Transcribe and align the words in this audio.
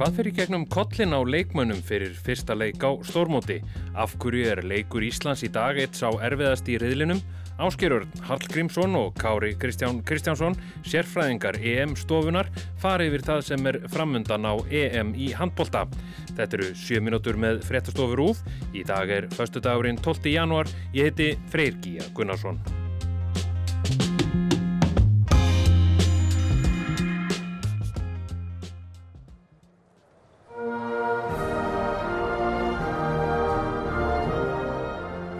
Hvað 0.00 0.14
fyrir 0.16 0.32
gegnum 0.32 0.62
kollin 0.72 1.12
á 1.12 1.20
leikmönnum 1.20 1.82
fyrir 1.84 2.14
fyrsta 2.16 2.54
leik 2.56 2.80
á 2.80 2.88
stórmóti? 3.04 3.58
Af 3.92 4.14
hverju 4.16 4.46
er 4.48 4.62
leikur 4.64 5.04
Íslands 5.04 5.42
í 5.44 5.50
dag 5.52 5.76
eitt 5.76 5.92
sá 5.98 6.06
erfiðast 6.24 6.70
í 6.72 6.78
riðlinum? 6.80 7.20
Áskerur 7.60 8.06
Hallgrímsson 8.24 8.96
og 8.96 9.12
Kári 9.20 9.52
Kristján 9.60 10.00
Kristjánsson, 10.00 10.56
sérfræðingar 10.88 11.60
EM-stofunar, 11.60 12.48
fari 12.80 13.12
yfir 13.12 13.28
það 13.28 13.46
sem 13.50 13.68
er 13.74 13.82
framundan 13.92 14.48
á 14.48 14.56
EM 14.72 15.12
í 15.20 15.34
handbólta. 15.36 15.84
Þetta 16.32 16.62
eru 16.62 16.72
7 16.72 17.04
minútur 17.04 17.36
með 17.36 17.60
fréttastofur 17.68 18.24
úð. 18.30 18.44
Í 18.72 18.88
dag 18.88 19.12
er 19.12 19.28
förstu 19.36 19.60
dagurinn 19.60 20.00
12. 20.00 20.32
januar. 20.32 20.76
Ég 20.96 21.12
heiti 21.12 21.34
Freyr 21.52 21.76
Gíja 21.84 22.08
Gunnarsson. 22.16 22.79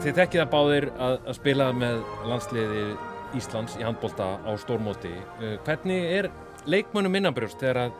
Þið 0.01 0.15
þekkið 0.17 0.41
að 0.41 0.47
báðir 0.49 0.85
að, 0.97 1.15
að 1.29 1.35
spila 1.37 1.65
með 1.77 1.99
landsliði 2.25 2.85
Íslands 3.37 3.75
í 3.77 3.83
handbólta 3.85 4.29
á 4.41 4.51
stórmóti. 4.57 5.11
Uh, 5.37 5.59
hvernig 5.67 6.07
er 6.17 6.29
leikmönnum 6.73 7.19
innanbrjóst 7.21 7.61
þegar 7.61 7.83
að 7.83 7.99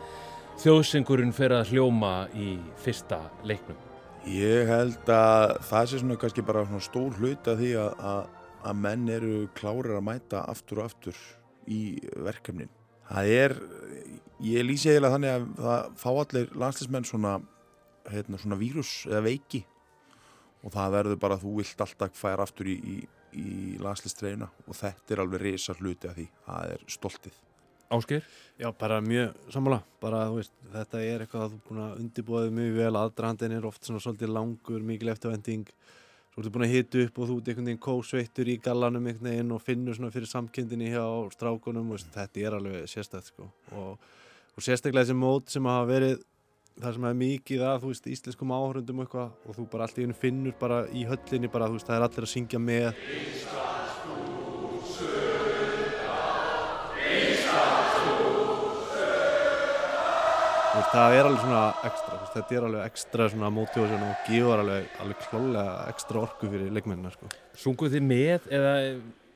þjóðsengurinn 0.63 1.35
fer 1.37 1.53
að 1.59 1.75
hljóma 1.75 2.25
í 2.33 2.55
fyrsta 2.81 3.19
leiknum? 3.45 3.77
Ég 4.25 4.65
held 4.71 5.13
að 5.13 5.53
það 5.69 5.87
sé 5.91 6.01
svona 6.01 6.17
kannski 6.23 6.47
bara 6.49 6.65
svona 6.65 6.81
stór 6.87 7.21
hluta 7.21 7.53
því 7.61 7.69
að, 7.83 8.03
að, 8.15 8.25
að 8.71 8.81
menn 8.87 9.07
eru 9.19 9.37
klárir 9.61 9.93
að 9.99 10.05
mæta 10.09 10.41
aftur 10.49 10.81
og 10.81 10.89
aftur 10.89 11.23
í 11.69 11.83
verkefnin. 12.17 12.73
Það 13.11 13.35
er, 13.43 13.59
ég 14.49 14.65
lýsi 14.65 14.89
eiginlega 14.89 15.19
þannig 15.19 15.35
að 15.35 15.49
það 15.67 15.89
fá 16.01 16.09
allir 16.15 16.53
landslismenn 16.65 17.05
svona, 17.05 17.37
heitna, 18.09 18.41
svona 18.41 18.57
vírus 18.57 19.03
eða 19.05 19.27
veiki 19.29 19.67
og 20.61 20.73
það 20.73 20.97
verður 20.97 21.21
bara 21.21 21.37
að 21.37 21.45
þú 21.45 21.53
vilt 21.59 21.85
alltaf 21.85 22.17
færa 22.17 22.45
aftur 22.45 22.69
í, 22.71 22.75
í, 22.77 22.97
í 23.37 23.53
landslistreina 23.81 24.49
og 24.67 24.77
þetta 24.77 25.15
er 25.15 25.23
alveg 25.23 25.45
reysa 25.45 25.77
hluti 25.79 26.09
af 26.09 26.19
því. 26.19 26.27
Það 26.47 26.75
er 26.75 26.85
stoltið. 26.97 27.39
Ásker? 27.91 28.27
Já, 28.61 28.69
bara 28.79 29.01
mjög 29.03 29.33
sammála. 29.51 29.81
Bara, 29.99 30.21
veist, 30.31 30.53
þetta 30.71 31.01
er 31.03 31.25
eitthvað 31.25 31.47
að 31.47 31.49
þú 31.49 31.57
er 31.57 31.65
búin 31.67 31.81
að 31.83 31.97
undirbúaði 32.03 32.53
mjög 32.55 32.77
vel, 32.77 32.93
aðdrandin 33.01 33.57
er 33.57 33.67
oft 33.67 33.83
svona 33.87 34.03
svolítið 34.03 34.31
langur, 34.31 34.85
mikil 34.87 35.11
eftirvending 35.11 35.65
svo 36.31 36.39
ertu 36.39 36.51
búin 36.55 36.63
að 36.63 36.73
hita 36.77 37.01
upp 37.03 37.17
og 37.19 37.27
þú 37.27 37.37
ert 37.37 37.49
einhvern 37.51 37.67
veginn 37.67 37.83
kósveittur 37.83 38.49
í 38.51 38.57
gallanum 38.63 39.07
einhvern 39.09 39.27
veginn 39.27 39.51
og 39.51 39.63
finnur 39.65 39.97
svona 39.97 40.11
fyrir 40.13 40.31
samkendinni 40.31 40.93
hjá 40.93 41.03
strákunum, 41.33 41.89
veist, 41.91 42.07
þetta 42.13 42.45
er 42.45 42.55
alveg 42.55 42.85
sérstætt 42.87 43.33
sko. 43.33 43.49
og, 43.75 44.05
og 44.55 44.63
sérstaklega 44.63 45.09
þessi 45.09 45.17
mót 45.19 45.51
sem 45.51 45.67
hafa 45.67 45.89
verið 45.89 46.23
það 46.79 46.95
sem 46.95 47.09
er 47.09 47.17
mikið 47.19 47.65
að, 47.67 47.81
þú 47.83 47.91
veist, 47.91 48.07
íslenskum 48.15 48.53
áhörundum 48.55 49.03
eitthvað 49.03 49.33
og 49.45 49.57
þú 49.57 49.67
bara 49.73 49.87
allt 49.87 49.99
í 49.99 50.05
hennu 50.05 50.17
finnur 50.17 50.55
bara 50.61 50.85
í 50.95 51.03
höllinni 51.09 51.51
bara, 51.51 51.67
þú 51.67 51.77
veist, 51.77 51.89
það 51.89 51.97
er 51.99 52.07
allir 52.07 52.27
að 52.27 52.31
syngja 52.31 52.61
með 52.61 52.87
veist, 60.71 60.93
það 60.93 61.17
er 61.17 61.29
alveg 61.29 61.43
svona 61.43 61.63
ekstra, 61.89 62.19
veist, 62.21 62.33
þetta 62.37 62.57
er 62.57 62.67
alveg 62.69 62.87
ekstra 62.87 63.27
svona 63.33 63.51
motivation 63.53 64.07
og 64.07 64.25
gefur 64.29 64.63
alveg, 64.63 64.87
alveg 65.03 65.27
klálega 65.27 65.75
ekstra 65.91 66.23
orku 66.23 66.51
fyrir 66.51 66.73
leikmennina 66.73 67.13
sko. 67.13 67.29
Sunguð 67.59 67.97
þið 67.97 68.07
með 68.07 68.49
eða 68.49 68.73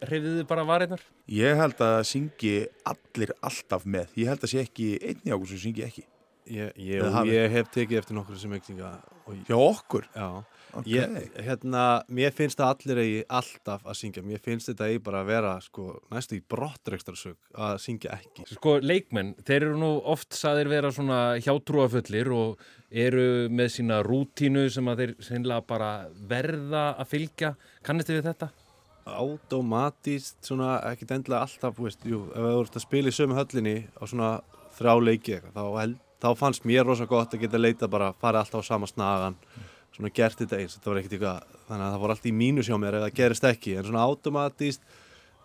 hreyfið 0.06 0.40
þið 0.40 0.50
bara 0.50 0.66
varinnar? 0.72 1.06
Ég 1.32 1.60
held 1.60 1.86
að 1.86 2.02
syngi 2.10 2.58
allir 2.88 3.38
alltaf 3.42 3.86
með, 3.86 4.12
ég 4.24 4.32
held 4.32 4.44
að 4.44 4.54
sé 4.56 4.66
ekki 4.66 4.92
einni 5.02 5.34
águr 5.34 5.50
sem 5.52 5.66
syngi 5.68 5.86
ekki 5.86 6.06
Ég, 6.46 6.76
ég, 6.78 7.02
ég 7.26 7.54
hef 7.56 7.70
tekið 7.74 7.98
eftir 8.04 8.14
nokkur 8.14 8.38
sem 8.38 8.52
ekki 8.54 8.76
Já, 8.78 9.56
okkur? 9.58 10.04
Já, 10.14 10.44
okay. 10.78 10.92
ég, 10.94 11.32
hérna, 11.42 12.04
mér 12.14 12.36
finnst 12.38 12.60
það 12.60 12.74
allir 12.76 13.02
eigi 13.02 13.24
alltaf 13.40 13.88
að 13.90 13.98
syngja 13.98 14.22
mér 14.26 14.44
finnst 14.46 14.70
þetta 14.70 14.92
eigi 14.92 15.02
bara 15.08 15.24
að 15.24 15.32
vera 15.32 15.54
sko, 15.66 15.88
næstu 16.14 16.38
í 16.38 16.44
brottreikstarsök 16.54 17.58
að 17.58 17.80
syngja 17.82 18.20
ekki 18.20 18.46
Sko, 18.52 18.76
leikmenn, 18.86 19.34
þeir 19.42 19.72
eru 19.72 19.80
nú 19.82 19.92
oft 20.14 20.38
saðir 20.38 20.70
vera 20.70 20.94
svona 20.94 21.20
hjátrúafullir 21.42 22.30
og 22.38 22.62
eru 22.94 23.50
með 23.50 23.74
sína 23.80 24.04
rútínu 24.06 24.68
sem 24.70 24.94
að 24.94 25.02
þeir 25.02 25.18
sennilega 25.32 25.66
bara 25.74 25.92
verða 26.30 26.92
að 26.94 27.12
fylgja 27.16 27.56
Kannist 27.86 28.14
þið 28.14 28.22
við 28.22 28.30
þetta? 28.30 28.54
Automatist, 29.16 30.38
svona, 30.46 30.78
ekkit 30.92 31.18
endilega 31.18 31.46
alltaf, 31.46 31.82
veist, 31.82 32.06
jú, 32.06 32.28
ef 32.34 32.42
þú 32.54 32.64
ert 32.64 32.78
að 32.78 32.86
spila 32.86 33.10
í 33.10 33.18
sömu 33.18 33.38
höllinni 33.38 33.78
á 33.98 34.04
svona 34.06 34.36
þrá 34.78 34.98
leiki 35.02 35.38
eitthvað, 35.40 35.58
þá 35.58 35.80
held 35.82 36.05
þá 36.24 36.30
fannst 36.40 36.68
mér 36.68 36.86
rosa 36.88 37.08
gott 37.10 37.34
að 37.34 37.46
geta 37.46 37.62
leita 37.62 37.90
bara 37.92 38.14
farið 38.22 38.44
alltaf 38.44 38.66
á 38.66 38.70
sama 38.70 38.90
snagan 38.90 39.40
svona 39.96 40.12
gert 40.12 40.40
þetta 40.42 40.60
eins, 40.60 40.76
þetta 40.76 40.92
var 40.92 41.02
ekkert 41.02 41.18
eitthvað 41.18 41.58
þannig 41.70 41.86
að 41.86 41.92
það 41.96 42.04
voru 42.04 42.16
alltaf 42.16 42.30
í 42.30 42.38
mínus 42.44 42.70
hjá 42.70 42.78
mér 42.82 43.00
ef 43.00 43.06
það 43.06 43.18
gerist 43.20 43.50
ekki 43.52 43.76
en 43.80 43.88
svona 43.88 44.06
automatíst 44.06 44.96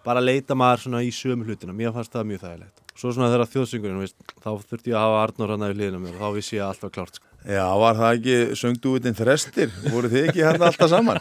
bara 0.04 0.22
leita 0.22 0.56
maður 0.58 0.86
svona 0.86 1.03
í 1.06 1.10
sömu 1.14 1.47
hlutina 1.47 1.76
mér 1.76 1.94
fannst 1.94 2.14
það 2.14 2.31
mjög 2.32 2.47
þægilegt 2.47 2.81
svo 3.00 3.12
svona 3.14 3.31
þegar 3.32 3.48
þjóðsöngurinn, 3.54 4.03
veist, 4.03 4.16
þá 4.42 4.50
þurfti 4.58 4.92
ég 4.92 4.98
að 4.98 5.06
hafa 5.06 5.22
Arnur 5.25 5.54
hann 5.54 5.64
að 5.64 5.72
við 5.72 5.81
liðna 5.81 6.03
mér 6.03 6.19
og 6.19 6.25
þá 6.25 6.36
vissi 6.36 6.56
ég 6.56 6.64
að 6.64 6.72
allt 6.72 6.84
var 6.84 6.92
klárt 6.97 7.16
sko. 7.16 7.31
Já, 7.47 7.64
var 7.81 7.97
það 8.00 8.19
ekki 8.19 8.58
söngduðin 8.60 9.16
þrestir? 9.16 9.75
voru 9.87 10.10
þið 10.12 10.28
ekki 10.28 10.44
hérna 10.44 10.69
alltaf 10.69 10.92
saman? 10.92 11.20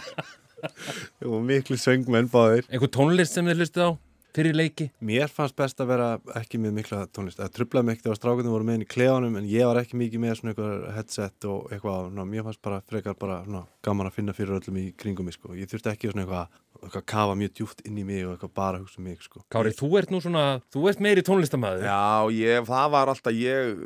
Jú, 1.24 1.40
miklu 1.48 1.80
söngmenn 1.80 2.28
báðir 2.32 2.66
Einhver 2.68 2.92
tónlist 2.92 3.38
sem 3.38 3.48
þið 3.48 3.62
hlustið 3.62 3.86
á? 3.88 3.92
Fyrir 4.36 4.56
leiki? 4.56 4.90
Mér 5.06 5.32
fannst 5.32 5.56
best 5.58 5.82
að 5.82 5.92
vera 5.94 6.08
ekki 6.40 6.60
með 6.62 6.76
mikla 6.78 7.02
tónlist. 7.14 7.40
Það 7.40 7.54
trublaði 7.56 7.88
mig 7.88 7.98
ekkert 7.98 8.14
á 8.14 8.20
strákunum 8.20 8.54
voru 8.54 8.68
með 8.68 8.78
henni 8.78 8.88
í 8.88 8.92
klefanum 8.94 9.38
en 9.40 9.48
ég 9.50 9.70
var 9.70 9.80
ekki 9.82 10.00
mikið 10.00 10.24
með 10.24 10.36
svona 10.40 10.54
eitthvað 10.54 10.86
headset 10.98 11.48
og 11.50 11.74
eitthvað. 11.74 12.10
Ná, 12.16 12.22
mér 12.30 12.46
fannst 12.48 12.62
bara 12.66 12.82
frekar 12.90 13.18
bara 13.20 13.40
svona, 13.46 13.64
gaman 13.86 14.10
að 14.10 14.18
finna 14.20 14.36
fyrir 14.38 14.60
öllum 14.60 14.80
í 14.82 14.86
kringum 15.00 15.30
mig 15.30 15.38
sko. 15.38 15.56
Ég 15.58 15.72
þurfti 15.72 15.92
ekki 15.94 16.12
svona 16.12 16.26
eitthvað, 16.26 16.62
eitthvað 16.84 17.08
kafa 17.14 17.40
mjög 17.40 17.56
djúft 17.60 17.84
inn 17.88 17.98
í 18.00 18.06
mig 18.08 18.28
og 18.28 18.36
eitthvað 18.36 18.54
bara 18.62 18.84
hugsa 18.84 19.02
um 19.02 19.10
mig 19.10 19.26
sko. 19.26 19.44
Kári, 19.54 19.74
þú 19.80 19.92
ert 20.02 20.14
nú 20.14 20.22
svona, 20.24 20.46
þú 20.74 20.86
ert 20.92 21.04
meiri 21.04 21.26
tónlistamæður. 21.26 21.90
Já, 21.90 22.38
ég, 22.38 22.70
það 22.70 22.94
var 22.96 23.14
alltaf 23.16 23.36
ég, 23.36 23.84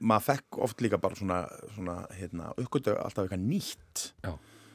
maður 0.00 0.28
fekk 0.32 0.64
oft 0.68 0.84
líka 0.84 1.00
bara 1.02 1.20
svona, 1.20 1.44
svona 1.76 2.00
hérna, 2.16 2.50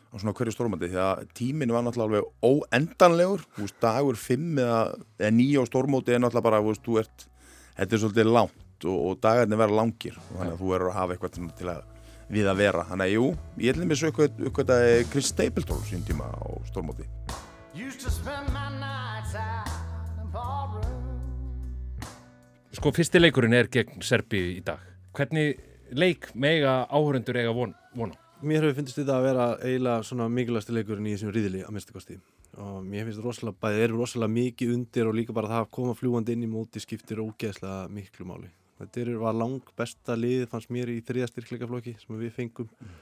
eitthvað 0.10 0.18
á 0.18 0.22
svona 0.24 0.34
hverju 0.34 0.54
stórmandi 0.54 0.90
því 0.90 1.00
að 1.04 1.28
tíminn 1.38 1.74
var 1.74 1.84
náttúrulega 1.86 2.08
alveg 2.10 2.24
óendanlegur 2.42 3.44
þú 3.54 3.66
veist, 3.66 3.78
dagur 3.82 4.18
5 4.18 4.62
eða, 4.64 4.80
eða 5.20 5.32
9 5.38 5.62
á 5.62 5.64
stórmóti 5.70 6.14
er 6.14 6.22
náttúrulega 6.24 6.48
bara, 6.48 6.62
þú 6.64 6.72
veist, 6.72 6.84
þú 6.86 6.98
ert 7.04 7.26
þetta 7.78 7.96
er 7.96 8.02
svolítið 8.04 8.32
langt 8.34 8.86
og, 8.90 8.98
og 8.98 9.20
dagarnir 9.22 9.60
verða 9.60 9.80
langir 9.80 10.18
og 10.18 10.32
þannig 10.40 10.54
að 10.54 10.62
þú 10.62 10.72
verður 10.74 10.90
að 10.90 10.98
hafa 10.98 11.16
eitthvað 11.16 11.58
til 11.60 11.70
að 11.70 11.84
við 12.30 12.46
að 12.50 12.60
vera, 12.62 12.86
þannig 12.86 13.06
að 13.06 13.14
jú 13.16 13.28
ég 13.58 13.74
ætlum 13.74 13.94
að 13.94 14.02
sökja 14.04 14.30
uppkvæmtaði 14.50 15.06
Chris 15.10 15.30
Stapleton 15.34 15.86
sín 15.88 16.06
tíma 16.06 16.30
á 16.30 16.46
stórmóti. 16.70 17.06
Sko, 22.80 22.94
fyrsti 22.94 23.20
leikurinn 23.20 23.58
er 23.58 23.70
gegn 23.74 24.06
Serbi 24.06 24.44
í 24.56 24.62
dag. 24.66 24.82
Hvernig 25.18 25.58
leik 25.98 26.30
mega 26.38 26.84
áhörundur 26.86 27.42
eiga 27.42 27.54
von, 27.54 27.74
vona? 27.98 28.29
Mér 28.40 28.64
hefur 28.64 28.78
finnst 28.78 28.96
þetta 28.96 29.18
að 29.18 29.26
vera 29.26 29.46
eiginlega 29.60 30.04
svona 30.08 30.30
mikilvægsti 30.32 30.72
leikurinn 30.72 31.08
í 31.10 31.12
þessum 31.12 31.32
riðili 31.36 31.60
að 31.66 31.74
minnstakosti 31.76 32.16
og 32.64 32.78
mér 32.88 33.10
finnst 33.10 33.20
rosalega, 33.24 33.58
bæðið 33.60 33.84
eru 33.84 33.98
rosalega 34.00 34.32
mikið 34.32 34.72
undir 34.78 35.10
og 35.10 35.18
líka 35.18 35.36
bara 35.36 35.50
það 35.52 35.64
að 35.66 35.74
koma 35.76 35.96
fljúandi 36.00 36.36
inn 36.38 36.46
í 36.46 36.50
móti 36.52 36.80
skiptir 36.80 37.20
ógeðslega 37.20 37.90
miklu 37.92 38.28
máli. 38.30 38.48
Þetta 38.80 39.18
var 39.20 39.36
lang 39.36 39.74
besta 39.76 40.16
lið 40.16 40.46
fannst 40.54 40.72
mér 40.72 40.92
í 40.94 41.02
þriða 41.04 41.28
styrkleikaflokki 41.34 41.98
sem 42.00 42.16
við 42.22 42.32
fengum 42.38 42.70
mm. 42.72 42.94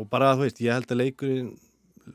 og 0.00 0.08
bara 0.08 0.32
þú 0.38 0.46
veist, 0.46 0.62
ég 0.64 0.72
held 0.72 0.94
að 0.94 1.02
leikurinn 1.02 1.52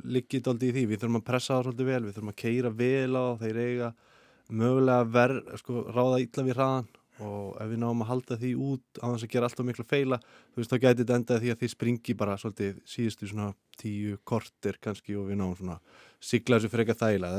liggit 0.01 0.49
aldrei 0.49 0.71
í 0.71 0.73
því, 0.79 0.87
við 0.89 1.03
þurfum 1.03 1.21
að 1.21 1.27
pressa 1.29 1.53
það 1.53 1.67
svolítið 1.67 1.91
vel, 1.91 2.01
við 2.07 2.17
þurfum 2.17 2.33
að 2.33 2.39
keira 2.41 2.73
vel 2.81 3.21
á 3.21 3.25
þeir 3.43 3.61
eiga 3.61 3.91
mögulega 4.49 5.09
verð, 5.13 5.53
sko, 5.61 5.85
ráða 5.93 6.21
ítla 6.25 6.47
við 6.47 6.57
hraðan 6.57 6.89
og 7.21 7.57
ef 7.61 7.69
við 7.71 7.81
náum 7.83 8.03
að 8.03 8.11
halda 8.11 8.37
því 8.41 8.51
út 8.67 9.01
á 9.01 9.05
þess 9.11 9.25
að 9.25 9.33
gera 9.33 9.49
alltaf 9.49 9.67
miklu 9.67 9.85
feila 9.87 10.19
þú 10.23 10.61
veist 10.61 10.73
þá 10.73 10.77
gæti 10.77 11.01
þetta 11.01 11.17
endað 11.19 11.43
því 11.43 11.51
að 11.53 11.59
þið 11.61 11.73
springi 11.75 12.17
bara 12.17 12.37
svolítið 12.41 12.79
síðustu 12.93 13.29
svona 13.31 13.51
tíu 13.81 14.17
kortir 14.27 14.79
kannski 14.81 15.17
og 15.19 15.29
við 15.29 15.41
náum 15.41 15.55
svona 15.57 15.79
sigla 16.21 16.59
þessu 16.59 16.69
frekar 16.69 16.97
þægila 16.99 17.29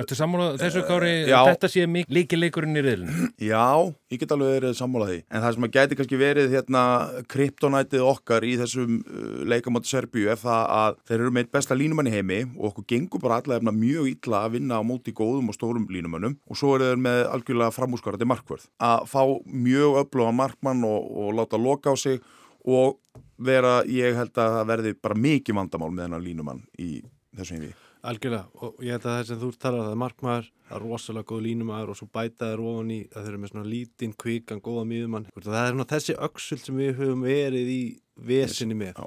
Ertu 0.00 0.16
sammálað 0.16 0.58
þessu 0.62 0.82
kári? 0.88 1.10
Uh, 1.28 1.50
þetta 1.50 1.68
sé 1.70 1.84
líki 2.08 2.38
leikurinn 2.38 2.78
í 2.78 2.82
riðlun? 2.84 3.26
Já, 3.36 3.92
ég 4.12 4.22
get 4.22 4.32
alveg 4.34 4.54
verið 4.56 4.76
sammálað 4.78 5.12
því. 5.12 5.18
En 5.28 5.44
það 5.44 5.56
sem 5.56 5.66
að 5.66 5.74
gæti 5.76 5.98
kannski 5.98 6.20
verið 6.20 6.54
hérna 6.56 6.84
kryptonætið 7.30 8.06
okkar 8.08 8.46
í 8.48 8.54
þessum 8.60 8.96
uh, 9.02 9.42
leikamáti 9.52 9.92
Serbíu 9.92 10.30
er 10.32 10.40
það 10.40 10.64
að 10.78 10.98
þeir 11.10 11.16
eru 11.18 11.34
meitt 11.36 11.52
besta 11.52 11.76
línumann 11.76 12.08
í 12.08 12.14
heimi 12.14 12.40
og 12.56 12.70
okkur 12.70 12.88
gengur 12.94 13.24
bara 13.24 13.40
allavega 13.42 13.76
mjög 13.76 14.08
illa 14.14 14.42
að 14.46 14.56
vinna 14.56 14.80
á 14.80 14.82
móti 14.86 15.14
góðum 15.16 15.52
og 15.52 15.58
stórum 15.58 15.84
línumannum 15.92 16.38
og 16.48 16.60
svo 16.60 16.74
eru 16.78 16.90
þeir 16.90 17.04
með 17.04 17.22
algjörlega 17.34 17.76
framhúsgarandi 17.76 18.30
markvörð. 18.30 18.66
Að 18.80 19.04
fá 19.12 19.22
mjög 19.44 20.00
öfluga 20.06 20.32
markmann 20.40 20.86
og, 20.88 21.12
og 21.12 21.36
láta 21.36 21.60
loka 21.60 21.92
á 21.92 21.96
sig 22.00 22.24
og 22.64 22.98
vera, 23.40 23.80
ég 23.88 24.16
held 24.16 24.32
að 24.36 24.56
það 24.56 24.66
verði 24.72 24.96
bara 25.00 25.20
mikið 25.28 25.60
vandamál 25.60 25.92
með 25.92 26.06
hennar 26.08 26.24
línumann 26.24 26.66
í 26.80 26.90
þessum 27.36 27.60
heimi 27.60 27.72
Algjörlega, 28.00 28.46
og 28.64 28.78
ég 28.80 28.94
held 28.94 29.04
að 29.04 29.14
það 29.14 29.26
sem 29.28 29.40
þú 29.40 29.48
talar 29.60 29.82
það 29.84 29.90
er 29.92 29.98
markmaður, 30.00 30.46
það 30.68 30.76
er 30.76 30.84
rosalega 30.86 31.28
góð 31.28 31.42
línumæður 31.44 31.90
og 31.92 31.98
svo 31.98 32.06
bætaður 32.16 32.62
ofan 32.70 32.92
í 32.94 32.98
að 33.10 33.18
þeir 33.18 33.30
eru 33.30 33.40
með 33.42 33.52
svona 33.52 33.68
lítinn, 33.68 34.14
kvikan, 34.24 34.62
góða 34.64 34.84
miðumann 34.88 35.26
það 35.36 35.58
er 35.60 35.74
svona 35.74 35.88
þessi 35.90 36.16
öksult 36.28 36.64
sem 36.64 36.80
við 36.80 36.94
höfum 37.02 37.26
verið 37.28 37.72
í 37.74 37.82
vesinni 38.30 38.78
með 38.80 39.02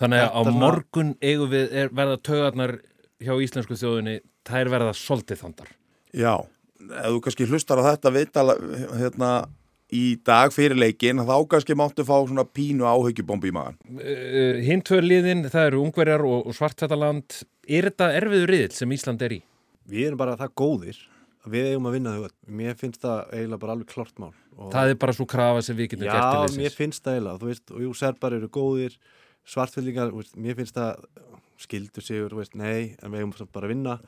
Þannig 0.00 0.26
að 0.26 0.36
á 0.36 0.40
morgun 0.52 1.14
eigum 1.24 1.52
við 1.54 1.72
er, 1.72 1.90
verða 1.96 2.20
tögarnar 2.28 2.76
hjá 3.24 3.34
íslensku 3.46 3.80
þjóðinni 3.80 4.18
þær 4.44 4.72
verða 4.76 4.94
soltið 5.00 5.44
þandar 5.46 5.74
Já, 6.12 6.34
ef 6.84 7.10
þú 7.16 7.24
kannski 7.24 7.48
hlustar 7.48 7.80
á 7.80 7.88
þetta 7.94 8.16
viðtala 8.18 8.58
hérna 8.92 9.34
í 9.94 10.04
dag 10.26 10.52
fyrir 10.54 10.78
leikin, 10.78 11.22
þá 11.26 11.36
kannski 11.50 11.76
máttu 11.78 12.04
fá 12.06 12.16
svona 12.24 12.44
pínu 12.46 12.86
áhaugjubombi 12.88 13.50
í 13.50 13.54
magan. 13.54 13.76
Uh, 13.94 14.60
Hinn 14.64 14.82
tvö 14.84 15.00
liðin, 15.04 15.44
það 15.52 15.68
eru 15.70 15.82
ungverjar 15.84 16.24
og, 16.26 16.48
og 16.48 16.56
svartfættaland. 16.56 17.42
Er 17.64 17.88
þetta 17.90 18.10
erfiður 18.18 18.52
riðil 18.52 18.70
sem 18.76 18.94
Ísland 18.96 19.24
er 19.24 19.36
í? 19.38 19.40
Við 19.90 20.08
erum 20.08 20.20
bara 20.20 20.36
það 20.40 20.54
góðir 20.60 20.98
að 21.44 21.54
við 21.54 21.68
eigum 21.70 21.88
að 21.88 21.96
vinna 21.98 22.14
þau. 22.16 22.34
Mér 22.60 22.78
finnst 22.80 23.02
það 23.04 23.20
eiginlega 23.34 23.62
bara 23.64 23.76
alveg 23.76 23.92
klart 23.92 24.20
mál. 24.22 24.32
Og 24.54 24.72
það 24.72 24.92
er 24.92 25.00
bara 25.04 25.16
svo 25.16 25.26
krafa 25.28 25.64
sem 25.66 25.78
við 25.78 25.90
getum 25.92 26.06
já, 26.06 26.12
gert 26.14 26.24
til 26.24 26.42
þessins. 26.44 26.56
Já, 26.56 26.64
mér 26.64 26.76
finnst 26.78 27.04
það 27.04 27.18
eiginlega. 27.18 27.40
Þú 27.42 27.50
veist, 27.50 27.72
og 27.74 27.84
jú, 27.84 27.94
serbar 28.00 28.36
eru 28.38 28.50
góðir, 28.54 28.98
svartfællingar, 29.54 30.14
mér 30.44 30.60
finnst 30.60 30.78
það 30.78 31.08
skildur 31.64 32.04
sigur, 32.04 32.36
veist, 32.38 32.54
nei, 32.58 32.94
en 33.00 33.12
við 33.12 33.24
eigum 33.24 33.34
bara 33.52 33.68
að 33.68 33.74
vinna. 33.74 33.98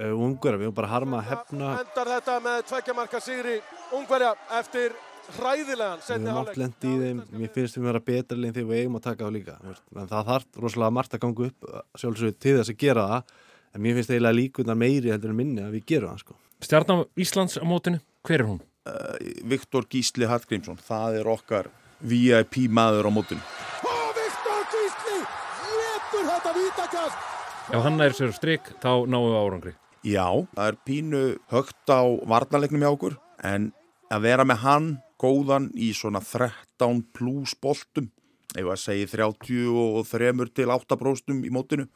Uh, 0.00 0.14
ungverja, 0.16 0.60
við 0.60 0.68
eigum 0.68 0.78
bara 0.78 0.88
að 0.90 0.94
harma 0.96 1.20
að 1.20 1.30
hefna. 1.34 1.70
Endar 1.84 2.12
þetta 2.14 2.36
með 2.46 2.60
tveggjamarka 2.70 3.22
sigri 3.22 3.56
ungverja 3.98 4.34
eftir 4.58 4.94
hræðilegan 5.36 6.02
við 6.06 6.14
erum 6.16 6.40
oft 6.40 6.58
lendi 6.60 6.90
í 6.90 6.98
þeim. 7.00 7.22
mér 7.36 7.52
finnst 7.54 7.76
við 7.76 7.82
að 7.82 7.88
vera 7.90 8.02
betra 8.10 8.38
en 8.38 8.54
því 8.56 8.64
við 8.68 8.80
eigum 8.80 8.98
að 8.98 9.06
taka 9.06 9.28
á 9.28 9.30
líka. 9.34 9.56
En 9.64 10.10
það 10.10 10.30
þarf 10.30 10.60
rosalega 10.64 10.96
margt 10.96 11.16
að 11.16 11.22
ganga 11.24 11.48
upp 11.48 11.68
sjálfsögur 12.02 12.36
til 12.38 12.54
þess 12.58 12.72
að 12.72 12.80
gera 12.84 13.06
það. 13.12 13.34
En 13.74 13.84
mér 13.84 13.98
finnst 13.98 14.12
eiginlega 14.14 14.38
líkunar 14.38 14.80
meiri 14.80 15.12
heldur 15.14 15.32
en 15.32 15.38
minni 15.38 15.64
að 15.64 15.76
við 15.78 15.86
gerum 15.92 16.14
það 16.14 16.24
sko. 16.24 16.38
Stjarnar 16.60 17.04
Íslands 17.16 17.56
á 17.56 17.64
mótinu, 17.64 18.00
hver 18.26 18.42
er 18.42 18.48
hún? 18.50 18.62
Uh, 18.88 19.16
Viktor 19.48 19.86
Gísli 19.88 20.26
Hallgrímsson 20.28 20.80
það 20.82 21.20
er 21.20 21.28
okkar 21.30 21.70
VIP 22.00 22.64
maður 22.72 23.08
á 23.08 23.10
mótinu. 23.12 23.44
Og 23.86 24.08
Viktor 24.16 24.64
Gísli 24.72 25.20
getur 25.20 26.26
þetta 26.32 26.56
vítakast? 26.56 27.28
Ef 27.70 27.84
hann 27.86 28.02
er 28.02 28.16
sér 28.16 28.32
stryk 28.34 28.72
þá 28.82 29.06
náum 29.06 29.28
við 29.28 29.38
árangri. 29.38 29.74
Já, 30.00 30.26
það 30.56 30.66
er 30.66 30.78
pínu 30.88 31.22
högt 31.52 31.92
á 31.92 32.02
varnalegnum 32.24 32.82
hjá 32.82 32.90
okkur 32.90 33.16
en 33.44 33.68
að 34.10 34.24
vera 34.24 34.46
með 34.48 34.62
hann 34.64 34.88
góðan 35.20 35.68
í 35.76 35.92
svona 35.96 36.22
13 36.24 37.04
pluss 37.16 37.56
boltum. 37.60 38.08
Ef 38.56 38.66
að 38.66 38.80
segja 38.82 39.10
33 39.12 40.48
til 40.56 40.72
8 40.74 40.98
bróstum 40.98 41.44
í 41.46 41.52
mótinu 41.54 41.86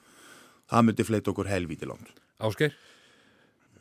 það 0.70 0.86
myndi 0.88 1.06
fleita 1.06 1.32
okkur 1.32 1.50
helvíti 1.50 1.88
langt. 1.88 2.20
Áskeir? 2.38 2.74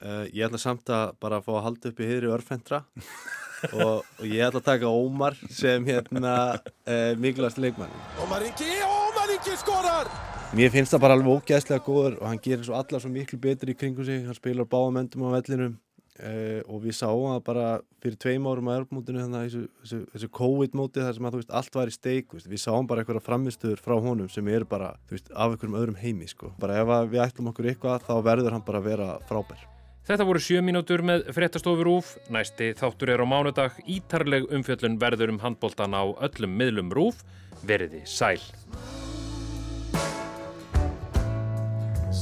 Uh, 0.03 0.25
ég 0.35 0.43
ætla 0.47 0.59
samt 0.59 0.89
að 0.91 1.13
bara 1.23 1.39
fá 1.43 1.53
að 1.55 1.65
halda 1.67 1.91
upp 1.93 1.99
í 2.03 2.07
hyðri 2.09 2.31
örfendra 2.33 2.81
og, 3.77 4.01
og 4.03 4.25
ég 4.27 4.43
ætla 4.43 4.59
að 4.59 4.65
taka 4.67 4.89
Ómar 4.91 5.37
sem 5.47 5.85
hérna 5.87 6.33
uh, 6.59 7.13
mikilvægast 7.15 7.61
leikmann 7.63 7.93
Ómar 8.19 8.43
Ingi, 8.43 8.67
Ómar 8.83 9.31
Ingi 9.31 9.55
skorar! 9.61 10.11
Mér 10.53 10.73
finnst 10.73 10.91
það 10.93 11.05
bara 11.05 11.15
alveg 11.17 11.39
ógæðslega 11.39 11.85
góður 11.85 12.17
og 12.19 12.27
hann 12.27 12.41
gerir 12.43 12.67
svo 12.67 12.75
alla 12.77 12.99
svo 12.99 13.13
miklu 13.13 13.39
betri 13.41 13.73
í 13.73 13.77
kringu 13.79 14.03
sig. 14.05 14.19
Hann 14.27 14.37
spilar 14.37 14.67
báðamöndum 14.69 15.23
á 15.25 15.39
vellinum 15.39 15.79
Uh, 16.13 16.61
og 16.69 16.83
við 16.83 16.93
sáum 16.93 17.31
að 17.31 17.39
bara 17.47 17.67
fyrir 18.03 18.19
tveim 18.21 18.43
árum 18.45 18.67
að 18.69 18.83
erfmótinu 18.83 19.23
þannig 19.23 19.39
að 19.39 19.45
þessu, 19.47 19.61
þessu, 19.81 19.97
þessu 20.11 20.27
COVID-móti 20.37 21.01
þar 21.01 21.15
sem 21.17 21.25
að 21.25 21.37
veist, 21.39 21.53
allt 21.57 21.77
var 21.79 21.89
í 21.89 21.93
steik 21.95 22.35
veist, 22.35 22.49
við 22.51 22.59
sáum 22.61 22.89
bara 22.89 23.01
einhverja 23.01 23.23
framistuður 23.25 23.79
frá 23.81 23.95
honum 23.97 24.27
sem 24.29 24.51
er 24.53 24.61
bara 24.69 24.91
veist, 25.09 25.31
af 25.33 25.55
einhverjum 25.55 25.79
öðrum 25.79 25.97
heimi 25.97 26.27
sko. 26.29 26.51
bara 26.61 26.77
ef 26.83 26.91
við 27.09 27.23
ætlum 27.23 27.49
okkur 27.49 27.71
eitthvað 27.71 28.05
þá 28.05 28.13
verður 28.29 28.53
hann 28.53 28.65
bara 28.67 28.83
að 28.83 28.89
vera 28.91 29.07
frábær. 29.25 29.63
Þetta 30.05 30.27
voru 30.29 30.43
sjö 30.45 30.61
mínútur 30.61 31.01
með 31.01 31.25
fréttastofur 31.33 31.89
úf 31.95 32.13
næsti 32.29 32.73
þáttur 32.77 33.15
er 33.15 33.23
á 33.23 33.27
mánudag. 33.33 33.79
Ítarleg 33.89 34.45
umfjöllun 34.53 34.99
verður 35.01 35.33
um 35.33 35.41
handbóltan 35.41 35.97
á 35.97 36.03
öllum 36.13 36.53
miðlum 36.61 36.93
rúf 36.93 37.23
veriði 37.65 38.03
sæl. 38.05 38.37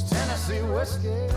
Tennessee 0.07 0.63
whiskey 0.71 1.27